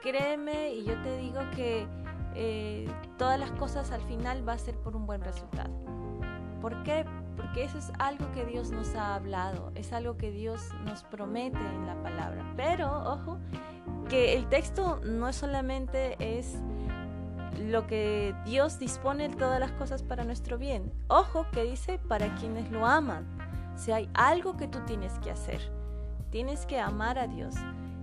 créeme 0.00 0.74
y 0.74 0.84
yo 0.84 1.00
te 1.02 1.16
digo 1.18 1.40
que 1.56 1.88
eh, 2.36 2.88
todas 3.18 3.40
las 3.40 3.50
cosas 3.52 3.90
al 3.90 4.02
final 4.02 4.46
va 4.46 4.52
a 4.52 4.58
ser 4.58 4.76
por 4.76 4.94
un 4.94 5.06
buen 5.06 5.22
resultado. 5.22 5.74
¿Por 6.60 6.82
qué? 6.84 7.04
Porque 7.36 7.64
eso 7.64 7.78
es 7.78 7.90
algo 7.98 8.30
que 8.32 8.44
Dios 8.44 8.70
nos 8.70 8.94
ha 8.94 9.14
hablado, 9.14 9.72
es 9.74 9.92
algo 9.92 10.16
que 10.16 10.30
Dios 10.30 10.70
nos 10.84 11.02
promete 11.04 11.58
en 11.58 11.86
la 11.86 11.94
palabra. 12.02 12.44
Pero, 12.56 12.90
ojo, 12.90 13.38
que 14.08 14.34
el 14.34 14.48
texto 14.48 15.00
no 15.04 15.32
solamente 15.32 16.16
es 16.18 16.56
lo 17.58 17.86
que 17.86 18.34
Dios 18.44 18.78
dispone 18.78 19.28
todas 19.30 19.60
las 19.60 19.72
cosas 19.72 20.02
para 20.02 20.24
nuestro 20.24 20.58
bien. 20.58 20.92
Ojo 21.08 21.46
que 21.52 21.64
dice 21.64 21.98
para 22.08 22.34
quienes 22.36 22.70
lo 22.70 22.86
aman. 22.86 23.26
Si 23.76 23.92
hay 23.92 24.08
algo 24.14 24.56
que 24.56 24.68
tú 24.68 24.80
tienes 24.86 25.18
que 25.20 25.30
hacer, 25.30 25.60
tienes 26.30 26.66
que 26.66 26.80
amar 26.80 27.18
a 27.18 27.26
Dios. 27.26 27.54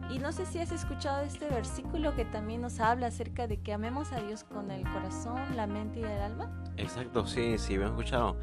Y 0.10 0.20
no 0.20 0.34
sé 0.34 0.46
si 0.46 0.60
has 0.60 0.72
escuchado 0.72 1.24
este 1.24 1.48
versículo 1.48 2.14
que 2.16 2.26
también 2.26 2.62
nos 2.62 2.82
habla 2.82 3.08
acerca 3.08 3.48
de 3.48 3.62
que 3.62 3.72
amemos 3.72 4.12
a 4.12 4.20
Dios 4.22 4.44
con 4.44 4.70
el 4.72 4.84
corazón, 4.84 5.56
la 5.56 5.68
mente 5.68 6.02
y 6.02 6.04
el 6.04 6.22
alma. 6.22 6.52
Exacto, 6.76 7.26
sí, 7.26 7.58
sí, 7.58 7.76
hemos 7.76 7.92
escuchado. 7.92 8.36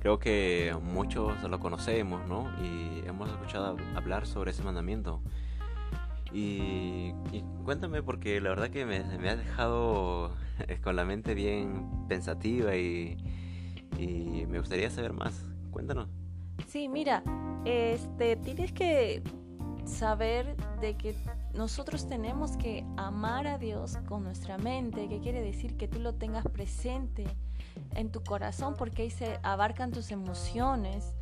Creo 0.00 0.18
que 0.18 0.74
muchos 0.82 1.42
lo 1.42 1.60
conocemos, 1.60 2.26
¿no? 2.26 2.50
Y 2.64 3.06
hemos 3.06 3.28
escuchado 3.30 3.76
hablar 3.94 4.26
sobre 4.26 4.50
ese 4.50 4.62
mandamiento. 4.62 5.20
Y, 6.32 7.12
cuéntame 7.64 8.02
porque 8.02 8.40
la 8.40 8.50
verdad 8.50 8.70
que 8.70 8.86
me, 8.86 9.02
me 9.18 9.28
ha 9.28 9.36
dejado 9.36 10.32
con 10.82 10.96
la 10.96 11.04
mente 11.04 11.34
bien 11.34 12.06
pensativa 12.08 12.76
y, 12.76 13.18
y, 13.98 14.46
me 14.48 14.58
gustaría 14.58 14.88
saber 14.90 15.12
más. 15.12 15.44
Cuéntanos. 15.70 16.08
Sí, 16.66 16.88
mira, 16.88 17.22
este, 17.66 18.36
tienes 18.36 18.72
que 18.72 19.22
saber 19.84 20.56
de 20.80 20.96
que 20.96 21.14
nosotros 21.52 22.08
tenemos 22.08 22.56
que 22.56 22.86
amar 22.96 23.46
a 23.46 23.58
Dios 23.58 23.98
con 24.08 24.22
nuestra 24.22 24.56
mente, 24.56 25.08
que 25.08 25.20
quiere 25.20 25.42
decir 25.42 25.76
que 25.76 25.88
tú 25.88 25.98
lo 25.98 26.14
tengas 26.14 26.46
presente 26.46 27.26
en 27.94 28.10
tu 28.10 28.22
corazón 28.22 28.74
porque 28.76 29.02
ahí 29.02 29.10
se 29.10 29.38
abarcan 29.42 29.90
tus 29.90 30.10
emociones 30.10 31.14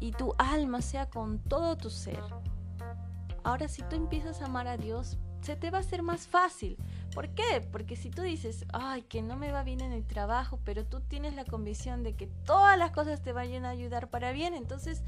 y 0.00 0.12
tu 0.12 0.34
alma 0.38 0.82
sea 0.82 1.08
con 1.08 1.38
todo 1.38 1.76
tu 1.76 1.90
ser. 1.90 2.22
Ahora 3.44 3.68
si 3.68 3.82
tú 3.82 3.96
empiezas 3.96 4.42
a 4.42 4.46
amar 4.46 4.66
a 4.66 4.76
Dios, 4.76 5.18
se 5.40 5.56
te 5.56 5.70
va 5.70 5.78
a 5.78 5.80
hacer 5.80 6.02
más 6.02 6.26
fácil. 6.26 6.76
¿Por 7.14 7.28
qué? 7.30 7.66
Porque 7.72 7.96
si 7.96 8.10
tú 8.10 8.22
dices, 8.22 8.66
ay, 8.72 9.02
que 9.02 9.22
no 9.22 9.36
me 9.36 9.52
va 9.52 9.62
bien 9.62 9.80
en 9.80 9.92
el 9.92 10.06
trabajo, 10.06 10.60
pero 10.64 10.84
tú 10.84 11.00
tienes 11.00 11.34
la 11.34 11.44
convicción 11.44 12.02
de 12.02 12.14
que 12.14 12.26
todas 12.26 12.78
las 12.78 12.90
cosas 12.92 13.22
te 13.22 13.32
vayan 13.32 13.64
a 13.64 13.70
ayudar 13.70 14.08
para 14.08 14.32
bien, 14.32 14.54
entonces, 14.54 15.02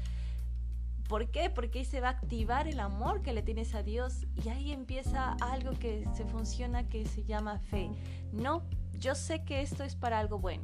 ¿por 1.07 1.29
qué? 1.29 1.49
Porque 1.49 1.79
ahí 1.79 1.85
se 1.85 2.01
va 2.01 2.09
a 2.09 2.11
activar 2.11 2.67
el 2.67 2.79
amor 2.79 3.21
que 3.21 3.33
le 3.33 3.41
tienes 3.41 3.75
a 3.75 3.83
Dios 3.83 4.25
y 4.43 4.49
ahí 4.49 4.71
empieza 4.71 5.35
algo 5.41 5.71
que 5.71 6.07
se 6.13 6.25
funciona 6.25 6.87
que 6.89 7.05
se 7.05 7.23
llama 7.23 7.59
fe. 7.59 7.89
No, 8.31 8.63
yo 8.93 9.15
sé 9.15 9.43
que 9.43 9.61
esto 9.61 9.83
es 9.83 9.95
para 9.95 10.19
algo 10.19 10.39
bueno. 10.39 10.63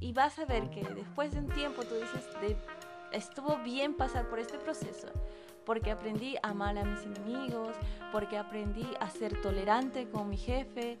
Y 0.00 0.12
vas 0.12 0.38
a 0.38 0.44
ver 0.44 0.68
que 0.70 0.82
después 0.82 1.32
de 1.32 1.40
un 1.40 1.48
tiempo 1.48 1.82
tú 1.82 1.94
dices, 1.94 2.28
estuvo 3.12 3.58
bien 3.58 3.94
pasar 3.94 4.28
por 4.28 4.38
este 4.38 4.58
proceso 4.58 5.08
porque 5.66 5.90
aprendí 5.90 6.36
a 6.42 6.50
amar 6.50 6.78
a 6.78 6.84
mis 6.84 7.02
enemigos, 7.02 7.74
porque 8.12 8.38
aprendí 8.38 8.86
a 9.00 9.10
ser 9.10 9.42
tolerante 9.42 10.08
con 10.08 10.28
mi 10.30 10.36
jefe 10.36 10.98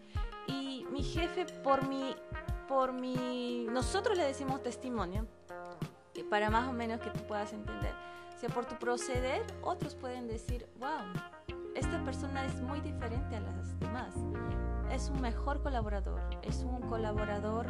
y 0.48 0.84
mi 0.90 1.02
jefe 1.02 1.46
por 1.62 1.88
mi 1.88 2.14
por 2.68 2.92
mi 2.92 3.66
nosotros 3.70 4.18
le 4.18 4.24
decimos 4.24 4.62
testimonio 4.62 5.26
para 6.28 6.50
más 6.50 6.68
o 6.68 6.72
menos 6.72 7.00
que 7.00 7.10
tú 7.10 7.20
puedas 7.26 7.52
entender. 7.52 7.94
Sea, 8.36 8.50
por 8.50 8.66
tu 8.66 8.74
proceder, 8.76 9.42
otros 9.62 9.94
pueden 9.94 10.28
decir, 10.28 10.66
wow, 10.78 11.06
esta 11.74 12.04
persona 12.04 12.44
es 12.44 12.60
muy 12.60 12.80
diferente 12.80 13.36
a 13.36 13.40
las 13.40 13.78
demás. 13.80 14.14
Es 14.92 15.08
un 15.08 15.22
mejor 15.22 15.62
colaborador, 15.62 16.20
es 16.42 16.58
un 16.58 16.82
colaborador 16.82 17.66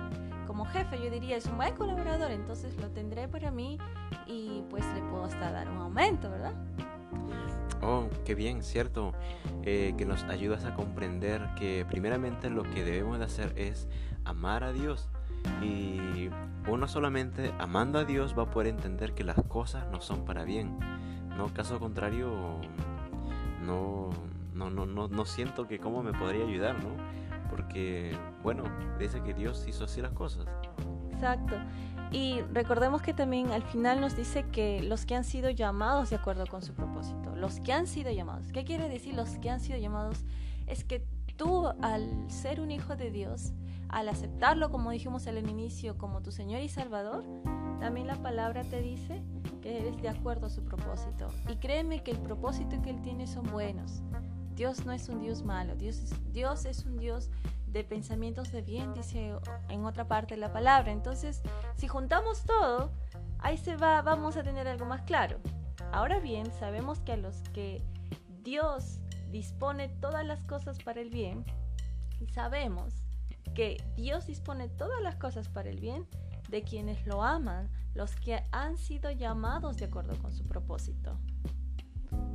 como 0.47 0.65
jefe, 0.65 1.01
yo 1.03 1.11
diría, 1.11 1.37
es 1.37 1.47
un 1.47 1.57
buen 1.57 1.75
colaborador, 1.77 2.31
entonces 2.31 2.77
lo 2.79 2.91
tendré 2.91 3.29
para 3.29 3.51
mí 3.51 3.79
y 4.27 4.65
pues 4.71 4.85
le 4.95 5.01
puedo 5.03 5.25
hasta 5.25 5.51
dar 5.51 5.69
un 5.69 5.79
aumento, 5.79 6.31
¿verdad? 6.31 6.55
Oh, 7.83 8.09
qué 8.25 8.35
bien, 8.35 8.63
cierto, 8.63 9.13
eh, 9.63 9.95
que 9.97 10.05
nos 10.05 10.25
ayudas 10.25 10.65
a 10.65 10.75
comprender 10.75 11.49
que 11.57 11.85
primeramente 11.89 12.51
lo 12.51 12.65
que 12.65 12.85
debemos 12.85 13.19
de 13.19 13.25
hacer 13.25 13.53
es 13.57 13.89
amar 14.25 14.65
a 14.65 14.73
Dios. 14.73 15.09
Y 15.63 16.31
uno 16.69 16.89
solamente 16.89 17.53
amando 17.59 17.99
a 17.99 18.05
Dios 18.05 18.37
va 18.37 18.45
a 18.45 18.51
poder 18.51 18.69
entender 18.69 19.15
que 19.15 19.25
las 19.25 19.37
cosas 19.45 19.87
no 19.91 20.01
son 20.01 20.25
para 20.25 20.45
bien. 20.45 20.79
No, 21.37 21.53
caso 21.53 21.79
contrario, 21.79 22.61
no, 23.63 24.11
no, 24.55 24.71
no, 24.71 24.87
no, 24.87 25.09
no 25.09 25.25
siento 25.25 25.67
que 25.67 25.79
cómo 25.79 26.03
me 26.03 26.13
podría 26.13 26.45
ayudar, 26.45 26.83
¿no? 26.83 26.91
Porque, 27.51 28.17
bueno, 28.43 28.65
dice 28.99 29.23
que 29.23 29.35
Dios 29.35 29.65
hizo 29.69 29.85
así 29.85 30.01
las 30.01 30.13
cosas. 30.13 30.47
Exacto. 31.13 31.57
Y 32.13 32.41
recordemos 32.53 33.03
que 33.03 33.13
también 33.13 33.51
al 33.51 33.63
final 33.63 34.01
nos 34.01 34.17
dice 34.17 34.45
que 34.51 34.83
los 34.83 35.07
que 35.07 35.15
han 35.15 35.25
sido 35.25 35.51
llamados 35.51 36.11
de 36.11 36.17
acuerdo 36.17 36.47
con 36.47 36.63
su 36.63 36.73
propósito, 36.73 37.35
los 37.37 37.61
que 37.61 37.73
han 37.73 37.87
sido 37.87 38.11
llamados. 38.11 38.53
¿Qué 38.53 38.65
quiere 38.65 38.89
decir 38.89 39.15
los 39.15 39.31
que 39.39 39.51
han 39.51 39.61
sido 39.61 39.79
llamados? 39.79 40.25
Es 40.67 40.85
que 40.85 41.05
tú 41.37 41.69
al 41.83 42.31
ser 42.31 42.61
un 42.61 42.71
hijo 42.71 42.97
de 42.97 43.11
Dios, 43.11 43.53
al 43.89 44.09
aceptarlo 44.09 44.71
como 44.71 44.91
dijimos 44.91 45.27
al 45.27 45.39
inicio 45.39 45.97
como 45.97 46.23
tu 46.23 46.33
Señor 46.33 46.61
y 46.61 46.69
Salvador, 46.69 47.25
también 47.81 48.07
la 48.07 48.17
palabra 48.17 48.65
te 48.65 48.81
dice 48.81 49.23
que 49.63 49.81
eres 49.81 50.01
de 50.01 50.09
acuerdo 50.09 50.47
a 50.47 50.51
su 50.51 50.65
propósito. 50.65 51.29
Y 51.49 51.57
créeme 51.57 52.03
que 52.03 52.11
el 52.11 52.19
propósito 52.19 52.81
que 52.83 52.91
Él 52.91 53.03
tiene 53.03 53.27
son 53.27 53.51
buenos. 53.51 54.03
Dios 54.55 54.87
no 54.87 54.93
es 54.93 55.09
un 55.09 55.21
Dios 55.21 55.45
malo, 55.45 55.77
Dios 55.77 55.99
es, 55.99 56.33
Dios 56.33 56.65
es 56.65 56.85
un 56.87 56.97
Dios 56.97 57.31
de 57.67 57.85
pensamientos 57.85 58.53
de 58.53 58.63
bien, 58.63 58.95
dice 58.95 59.35
en 59.69 59.85
otra 59.85 60.09
parte 60.09 60.35
de 60.35 60.41
la 60.41 60.53
palabra. 60.53 60.91
Entonces, 60.93 61.43
si 61.77 61.89
juntamos 61.89 62.45
todo, 62.45 62.91
ahí 63.39 63.59
se 63.59 63.77
va, 63.77 64.01
vamos 64.01 64.37
a 64.37 64.43
tener 64.43 64.67
algo 64.67 64.87
más 64.87 65.03
claro. 65.03 65.39
Ahora 65.93 66.19
bien, 66.21 66.51
sabemos 66.59 67.01
que 67.01 67.13
a 67.13 67.17
los 67.19 67.37
que 67.51 67.83
Dios 68.43 69.01
dispone 69.31 69.89
todas 69.89 70.25
las 70.25 70.43
cosas 70.45 70.79
para 70.83 71.03
el 71.03 71.11
bien, 71.11 71.45
sabemos 72.33 73.06
que 73.55 73.83
Dios 73.97 74.27
dispone 74.27 74.69
todas 74.69 75.03
las 75.03 75.17
cosas 75.17 75.49
para 75.49 75.71
el 75.71 75.81
bien 75.81 76.07
de 76.49 76.63
quienes 76.63 77.07
lo 77.07 77.23
aman, 77.23 77.71
los 77.95 78.15
que 78.17 78.43
han 78.53 78.77
sido 78.77 79.11
llamados 79.11 79.79
de 79.79 79.87
acuerdo 79.87 80.17
con 80.21 80.33
su 80.33 80.45
propósito. 80.45 81.19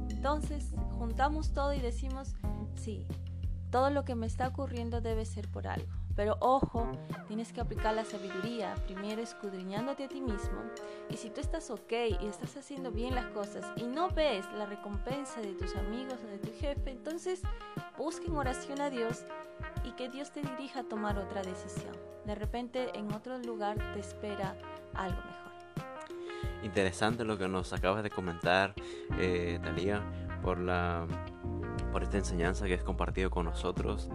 Entonces, 0.09 0.73
juntamos 0.91 1.53
todo 1.53 1.73
y 1.73 1.79
decimos, 1.79 2.35
sí, 2.75 3.05
todo 3.71 3.89
lo 3.89 4.03
que 4.03 4.15
me 4.15 4.27
está 4.27 4.47
ocurriendo 4.47 5.01
debe 5.01 5.25
ser 5.25 5.49
por 5.49 5.67
algo. 5.67 6.00
Pero 6.15 6.37
ojo, 6.39 6.91
tienes 7.27 7.53
que 7.53 7.61
aplicar 7.61 7.93
la 7.93 8.05
sabiduría, 8.05 8.75
primero 8.85 9.21
escudriñándote 9.21 10.05
a 10.05 10.07
ti 10.07 10.21
mismo. 10.21 10.61
Y 11.09 11.17
si 11.17 11.29
tú 11.29 11.41
estás 11.41 11.69
ok 11.69 11.91
y 12.21 12.27
estás 12.27 12.57
haciendo 12.57 12.91
bien 12.91 13.15
las 13.15 13.27
cosas 13.27 13.65
y 13.75 13.83
no 13.83 14.09
ves 14.09 14.45
la 14.57 14.65
recompensa 14.65 15.41
de 15.41 15.53
tus 15.53 15.75
amigos 15.75 16.15
o 16.23 16.27
de 16.27 16.37
tu 16.37 16.51
jefe, 16.59 16.91
entonces 16.91 17.41
busca 17.97 18.25
en 18.25 18.35
oración 18.35 18.81
a 18.81 18.89
Dios 18.89 19.25
y 19.83 19.91
que 19.91 20.09
Dios 20.09 20.31
te 20.31 20.41
dirija 20.41 20.81
a 20.81 20.83
tomar 20.83 21.17
otra 21.17 21.41
decisión. 21.41 21.95
De 22.25 22.35
repente 22.35 22.97
en 22.97 23.11
otro 23.13 23.37
lugar 23.39 23.77
te 23.93 23.99
espera 23.99 24.55
algo 24.93 25.17
mejor. 25.17 25.41
Interesante 26.63 27.23
lo 27.23 27.37
que 27.37 27.47
nos 27.47 27.73
acabas 27.73 28.03
de 28.03 28.09
comentar, 28.11 28.75
eh, 29.17 29.59
Talía, 29.63 30.03
por 30.43 30.59
la 30.59 31.07
por 31.91 32.03
esta 32.03 32.17
enseñanza 32.17 32.67
que 32.67 32.73
es 32.73 32.83
compartido 32.83 33.29
con 33.29 33.45
nosotros 33.45 34.09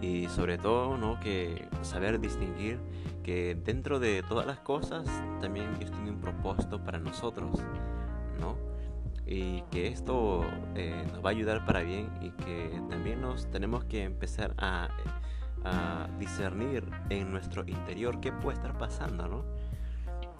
y 0.00 0.28
sobre 0.28 0.58
todo 0.58 0.96
¿no? 0.96 1.20
que 1.20 1.68
saber 1.82 2.20
distinguir 2.20 2.78
que 3.22 3.54
dentro 3.54 4.00
de 4.00 4.22
todas 4.22 4.46
las 4.46 4.60
cosas 4.60 5.04
también 5.40 5.78
Dios 5.78 5.90
tiene 5.90 6.10
un 6.10 6.20
propósito 6.20 6.82
para 6.82 6.98
nosotros 6.98 7.60
¿no? 8.40 8.56
y 9.26 9.62
que 9.70 9.88
esto 9.88 10.42
eh, 10.74 11.04
nos 11.12 11.24
va 11.24 11.28
a 11.28 11.32
ayudar 11.32 11.64
para 11.64 11.82
bien 11.82 12.08
y 12.20 12.30
que 12.30 12.80
también 12.88 13.20
nos 13.20 13.50
tenemos 13.50 13.84
que 13.84 14.02
empezar 14.04 14.54
a, 14.58 14.88
a 15.64 16.08
discernir 16.18 16.88
en 17.10 17.30
nuestro 17.30 17.66
interior 17.66 18.20
qué 18.20 18.32
puede 18.32 18.56
estar 18.56 18.76
pasando 18.78 19.28
¿no? 19.28 19.44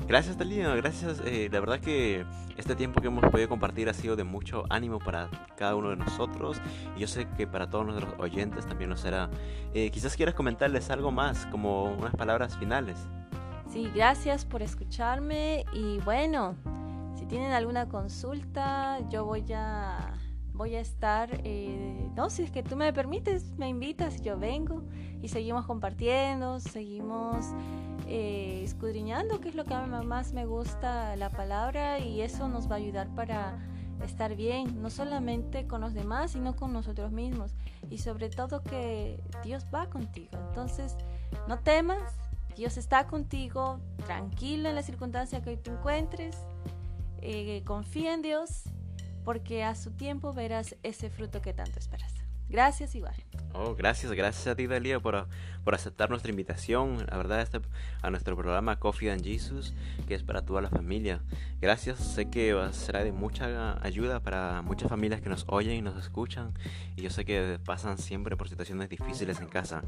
Gracias, 0.07 0.37
Talía. 0.37 0.75
Gracias. 0.75 1.21
Eh, 1.25 1.49
la 1.53 1.61
verdad 1.61 1.81
que 1.81 2.25
este 2.57 2.75
tiempo 2.75 3.01
que 3.01 3.07
hemos 3.07 3.25
podido 3.31 3.49
compartir 3.49 3.89
ha 3.89 3.95
sido 3.95 4.17
de 4.17 4.25
mucho 4.25 4.65
ánimo 4.69 4.99
para 4.99 5.29
cada 5.57 5.77
uno 5.77 5.91
de 5.91 5.97
nosotros. 5.97 6.61
Y 6.97 7.01
yo 7.01 7.07
sé 7.07 7.29
que 7.37 7.47
para 7.47 7.71
todos 7.71 7.87
nuestros 7.87 8.15
oyentes 8.19 8.67
también 8.67 8.91
lo 8.91 8.97
será. 8.97 9.31
Eh, 9.73 9.91
quizás 9.91 10.17
quieras 10.17 10.35
comentarles 10.35 10.91
algo 10.91 11.11
más, 11.11 11.47
como 11.47 11.85
unas 11.85 12.15
palabras 12.15 12.57
finales. 12.59 12.99
Sí, 13.71 13.91
gracias 13.95 14.45
por 14.45 14.63
escucharme. 14.63 15.65
Y 15.73 15.99
bueno, 15.99 16.57
si 17.17 17.27
tienen 17.27 17.53
alguna 17.53 17.89
consulta, 17.89 18.99
yo 19.09 19.25
voy 19.25 19.45
a 19.55 20.15
voy 20.61 20.75
a 20.75 20.81
estar, 20.81 21.31
eh, 21.45 22.11
no, 22.17 22.29
si 22.29 22.43
es 22.43 22.51
que 22.51 22.63
tú 22.63 22.77
me 22.77 22.93
permites, 22.93 23.51
me 23.57 23.67
invitas, 23.67 24.21
yo 24.21 24.39
vengo 24.39 24.83
y 25.23 25.29
seguimos 25.29 25.65
compartiendo, 25.65 26.61
seguimos 26.61 27.47
eh, 28.07 28.61
escudriñando 28.63 29.41
qué 29.41 29.49
es 29.49 29.55
lo 29.55 29.65
que 29.65 29.75
más 29.75 30.35
me 30.35 30.45
gusta 30.45 31.17
la 31.17 31.31
palabra 31.31 31.99
y 31.99 32.21
eso 32.21 32.47
nos 32.47 32.71
va 32.71 32.75
a 32.75 32.79
ayudar 32.79 33.09
para 33.15 33.59
estar 34.05 34.37
bien, 34.37 34.83
no 34.83 34.91
solamente 34.91 35.67
con 35.67 35.81
los 35.81 35.95
demás, 35.95 36.33
sino 36.33 36.55
con 36.55 36.75
nosotros 36.75 37.11
mismos. 37.11 37.55
Y 37.89 37.97
sobre 37.97 38.29
todo 38.29 38.63
que 38.63 39.19
Dios 39.43 39.65
va 39.75 39.89
contigo. 39.89 40.33
Entonces, 40.51 40.95
no 41.49 41.61
temas, 41.61 42.03
Dios 42.55 42.77
está 42.77 43.07
contigo, 43.07 43.81
tranquilo 44.05 44.69
en 44.69 44.75
la 44.75 44.83
circunstancia 44.83 45.41
que 45.41 45.49
hoy 45.49 45.57
te 45.57 45.71
encuentres, 45.71 46.37
eh, 47.23 47.63
confía 47.65 48.13
en 48.13 48.21
Dios, 48.21 48.65
porque 49.31 49.63
a 49.63 49.77
su 49.77 49.93
tiempo 49.93 50.33
verás 50.33 50.75
ese 50.83 51.09
fruto 51.09 51.41
que 51.41 51.53
tanto 51.53 51.79
esperas. 51.79 52.13
Gracias 52.49 52.97
igual. 52.97 53.15
Oh, 53.53 53.77
gracias, 53.77 54.11
gracias 54.11 54.49
a 54.49 54.57
ti, 54.57 54.67
Dalia, 54.67 54.99
por, 54.99 55.29
por 55.63 55.73
aceptar 55.73 56.11
nuestra 56.11 56.31
invitación, 56.31 57.07
la 57.09 57.17
verdad, 57.17 57.41
este, 57.41 57.61
a 58.03 58.11
nuestro 58.11 58.35
programa 58.35 58.81
Coffee 58.81 59.09
and 59.09 59.23
Jesus, 59.23 59.73
que 60.09 60.17
es 60.17 60.25
para 60.25 60.45
toda 60.45 60.61
la 60.63 60.69
familia. 60.69 61.21
Gracias, 61.61 62.01
sé 62.01 62.29
que 62.29 62.53
será 62.73 63.05
de 63.05 63.13
mucha 63.13 63.81
ayuda 63.85 64.19
para 64.19 64.63
muchas 64.63 64.89
familias 64.89 65.21
que 65.21 65.29
nos 65.29 65.45
oyen 65.47 65.77
y 65.77 65.81
nos 65.81 65.97
escuchan, 65.97 66.53
y 66.97 67.03
yo 67.03 67.11
sé 67.11 67.25
que 67.25 67.61
pasan 67.65 67.99
siempre 67.99 68.37
por 68.37 68.49
situaciones 68.49 68.89
difíciles 68.89 69.39
en 69.39 69.47
casa. 69.47 69.85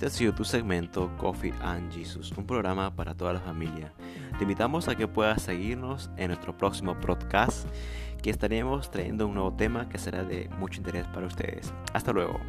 Este 0.00 0.06
ha 0.06 0.10
sido 0.18 0.32
tu 0.32 0.46
segmento 0.46 1.14
Coffee 1.18 1.52
and 1.60 1.92
Jesus, 1.92 2.32
un 2.32 2.46
programa 2.46 2.96
para 2.96 3.14
toda 3.14 3.34
la 3.34 3.40
familia. 3.40 3.92
Te 4.38 4.44
invitamos 4.44 4.88
a 4.88 4.94
que 4.94 5.06
puedas 5.06 5.42
seguirnos 5.42 6.08
en 6.16 6.28
nuestro 6.28 6.56
próximo 6.56 6.98
podcast, 6.98 7.68
que 8.22 8.30
estaremos 8.30 8.90
trayendo 8.90 9.26
un 9.26 9.34
nuevo 9.34 9.52
tema 9.52 9.90
que 9.90 9.98
será 9.98 10.24
de 10.24 10.48
mucho 10.58 10.78
interés 10.78 11.06
para 11.08 11.26
ustedes. 11.26 11.74
Hasta 11.92 12.14
luego. 12.14 12.40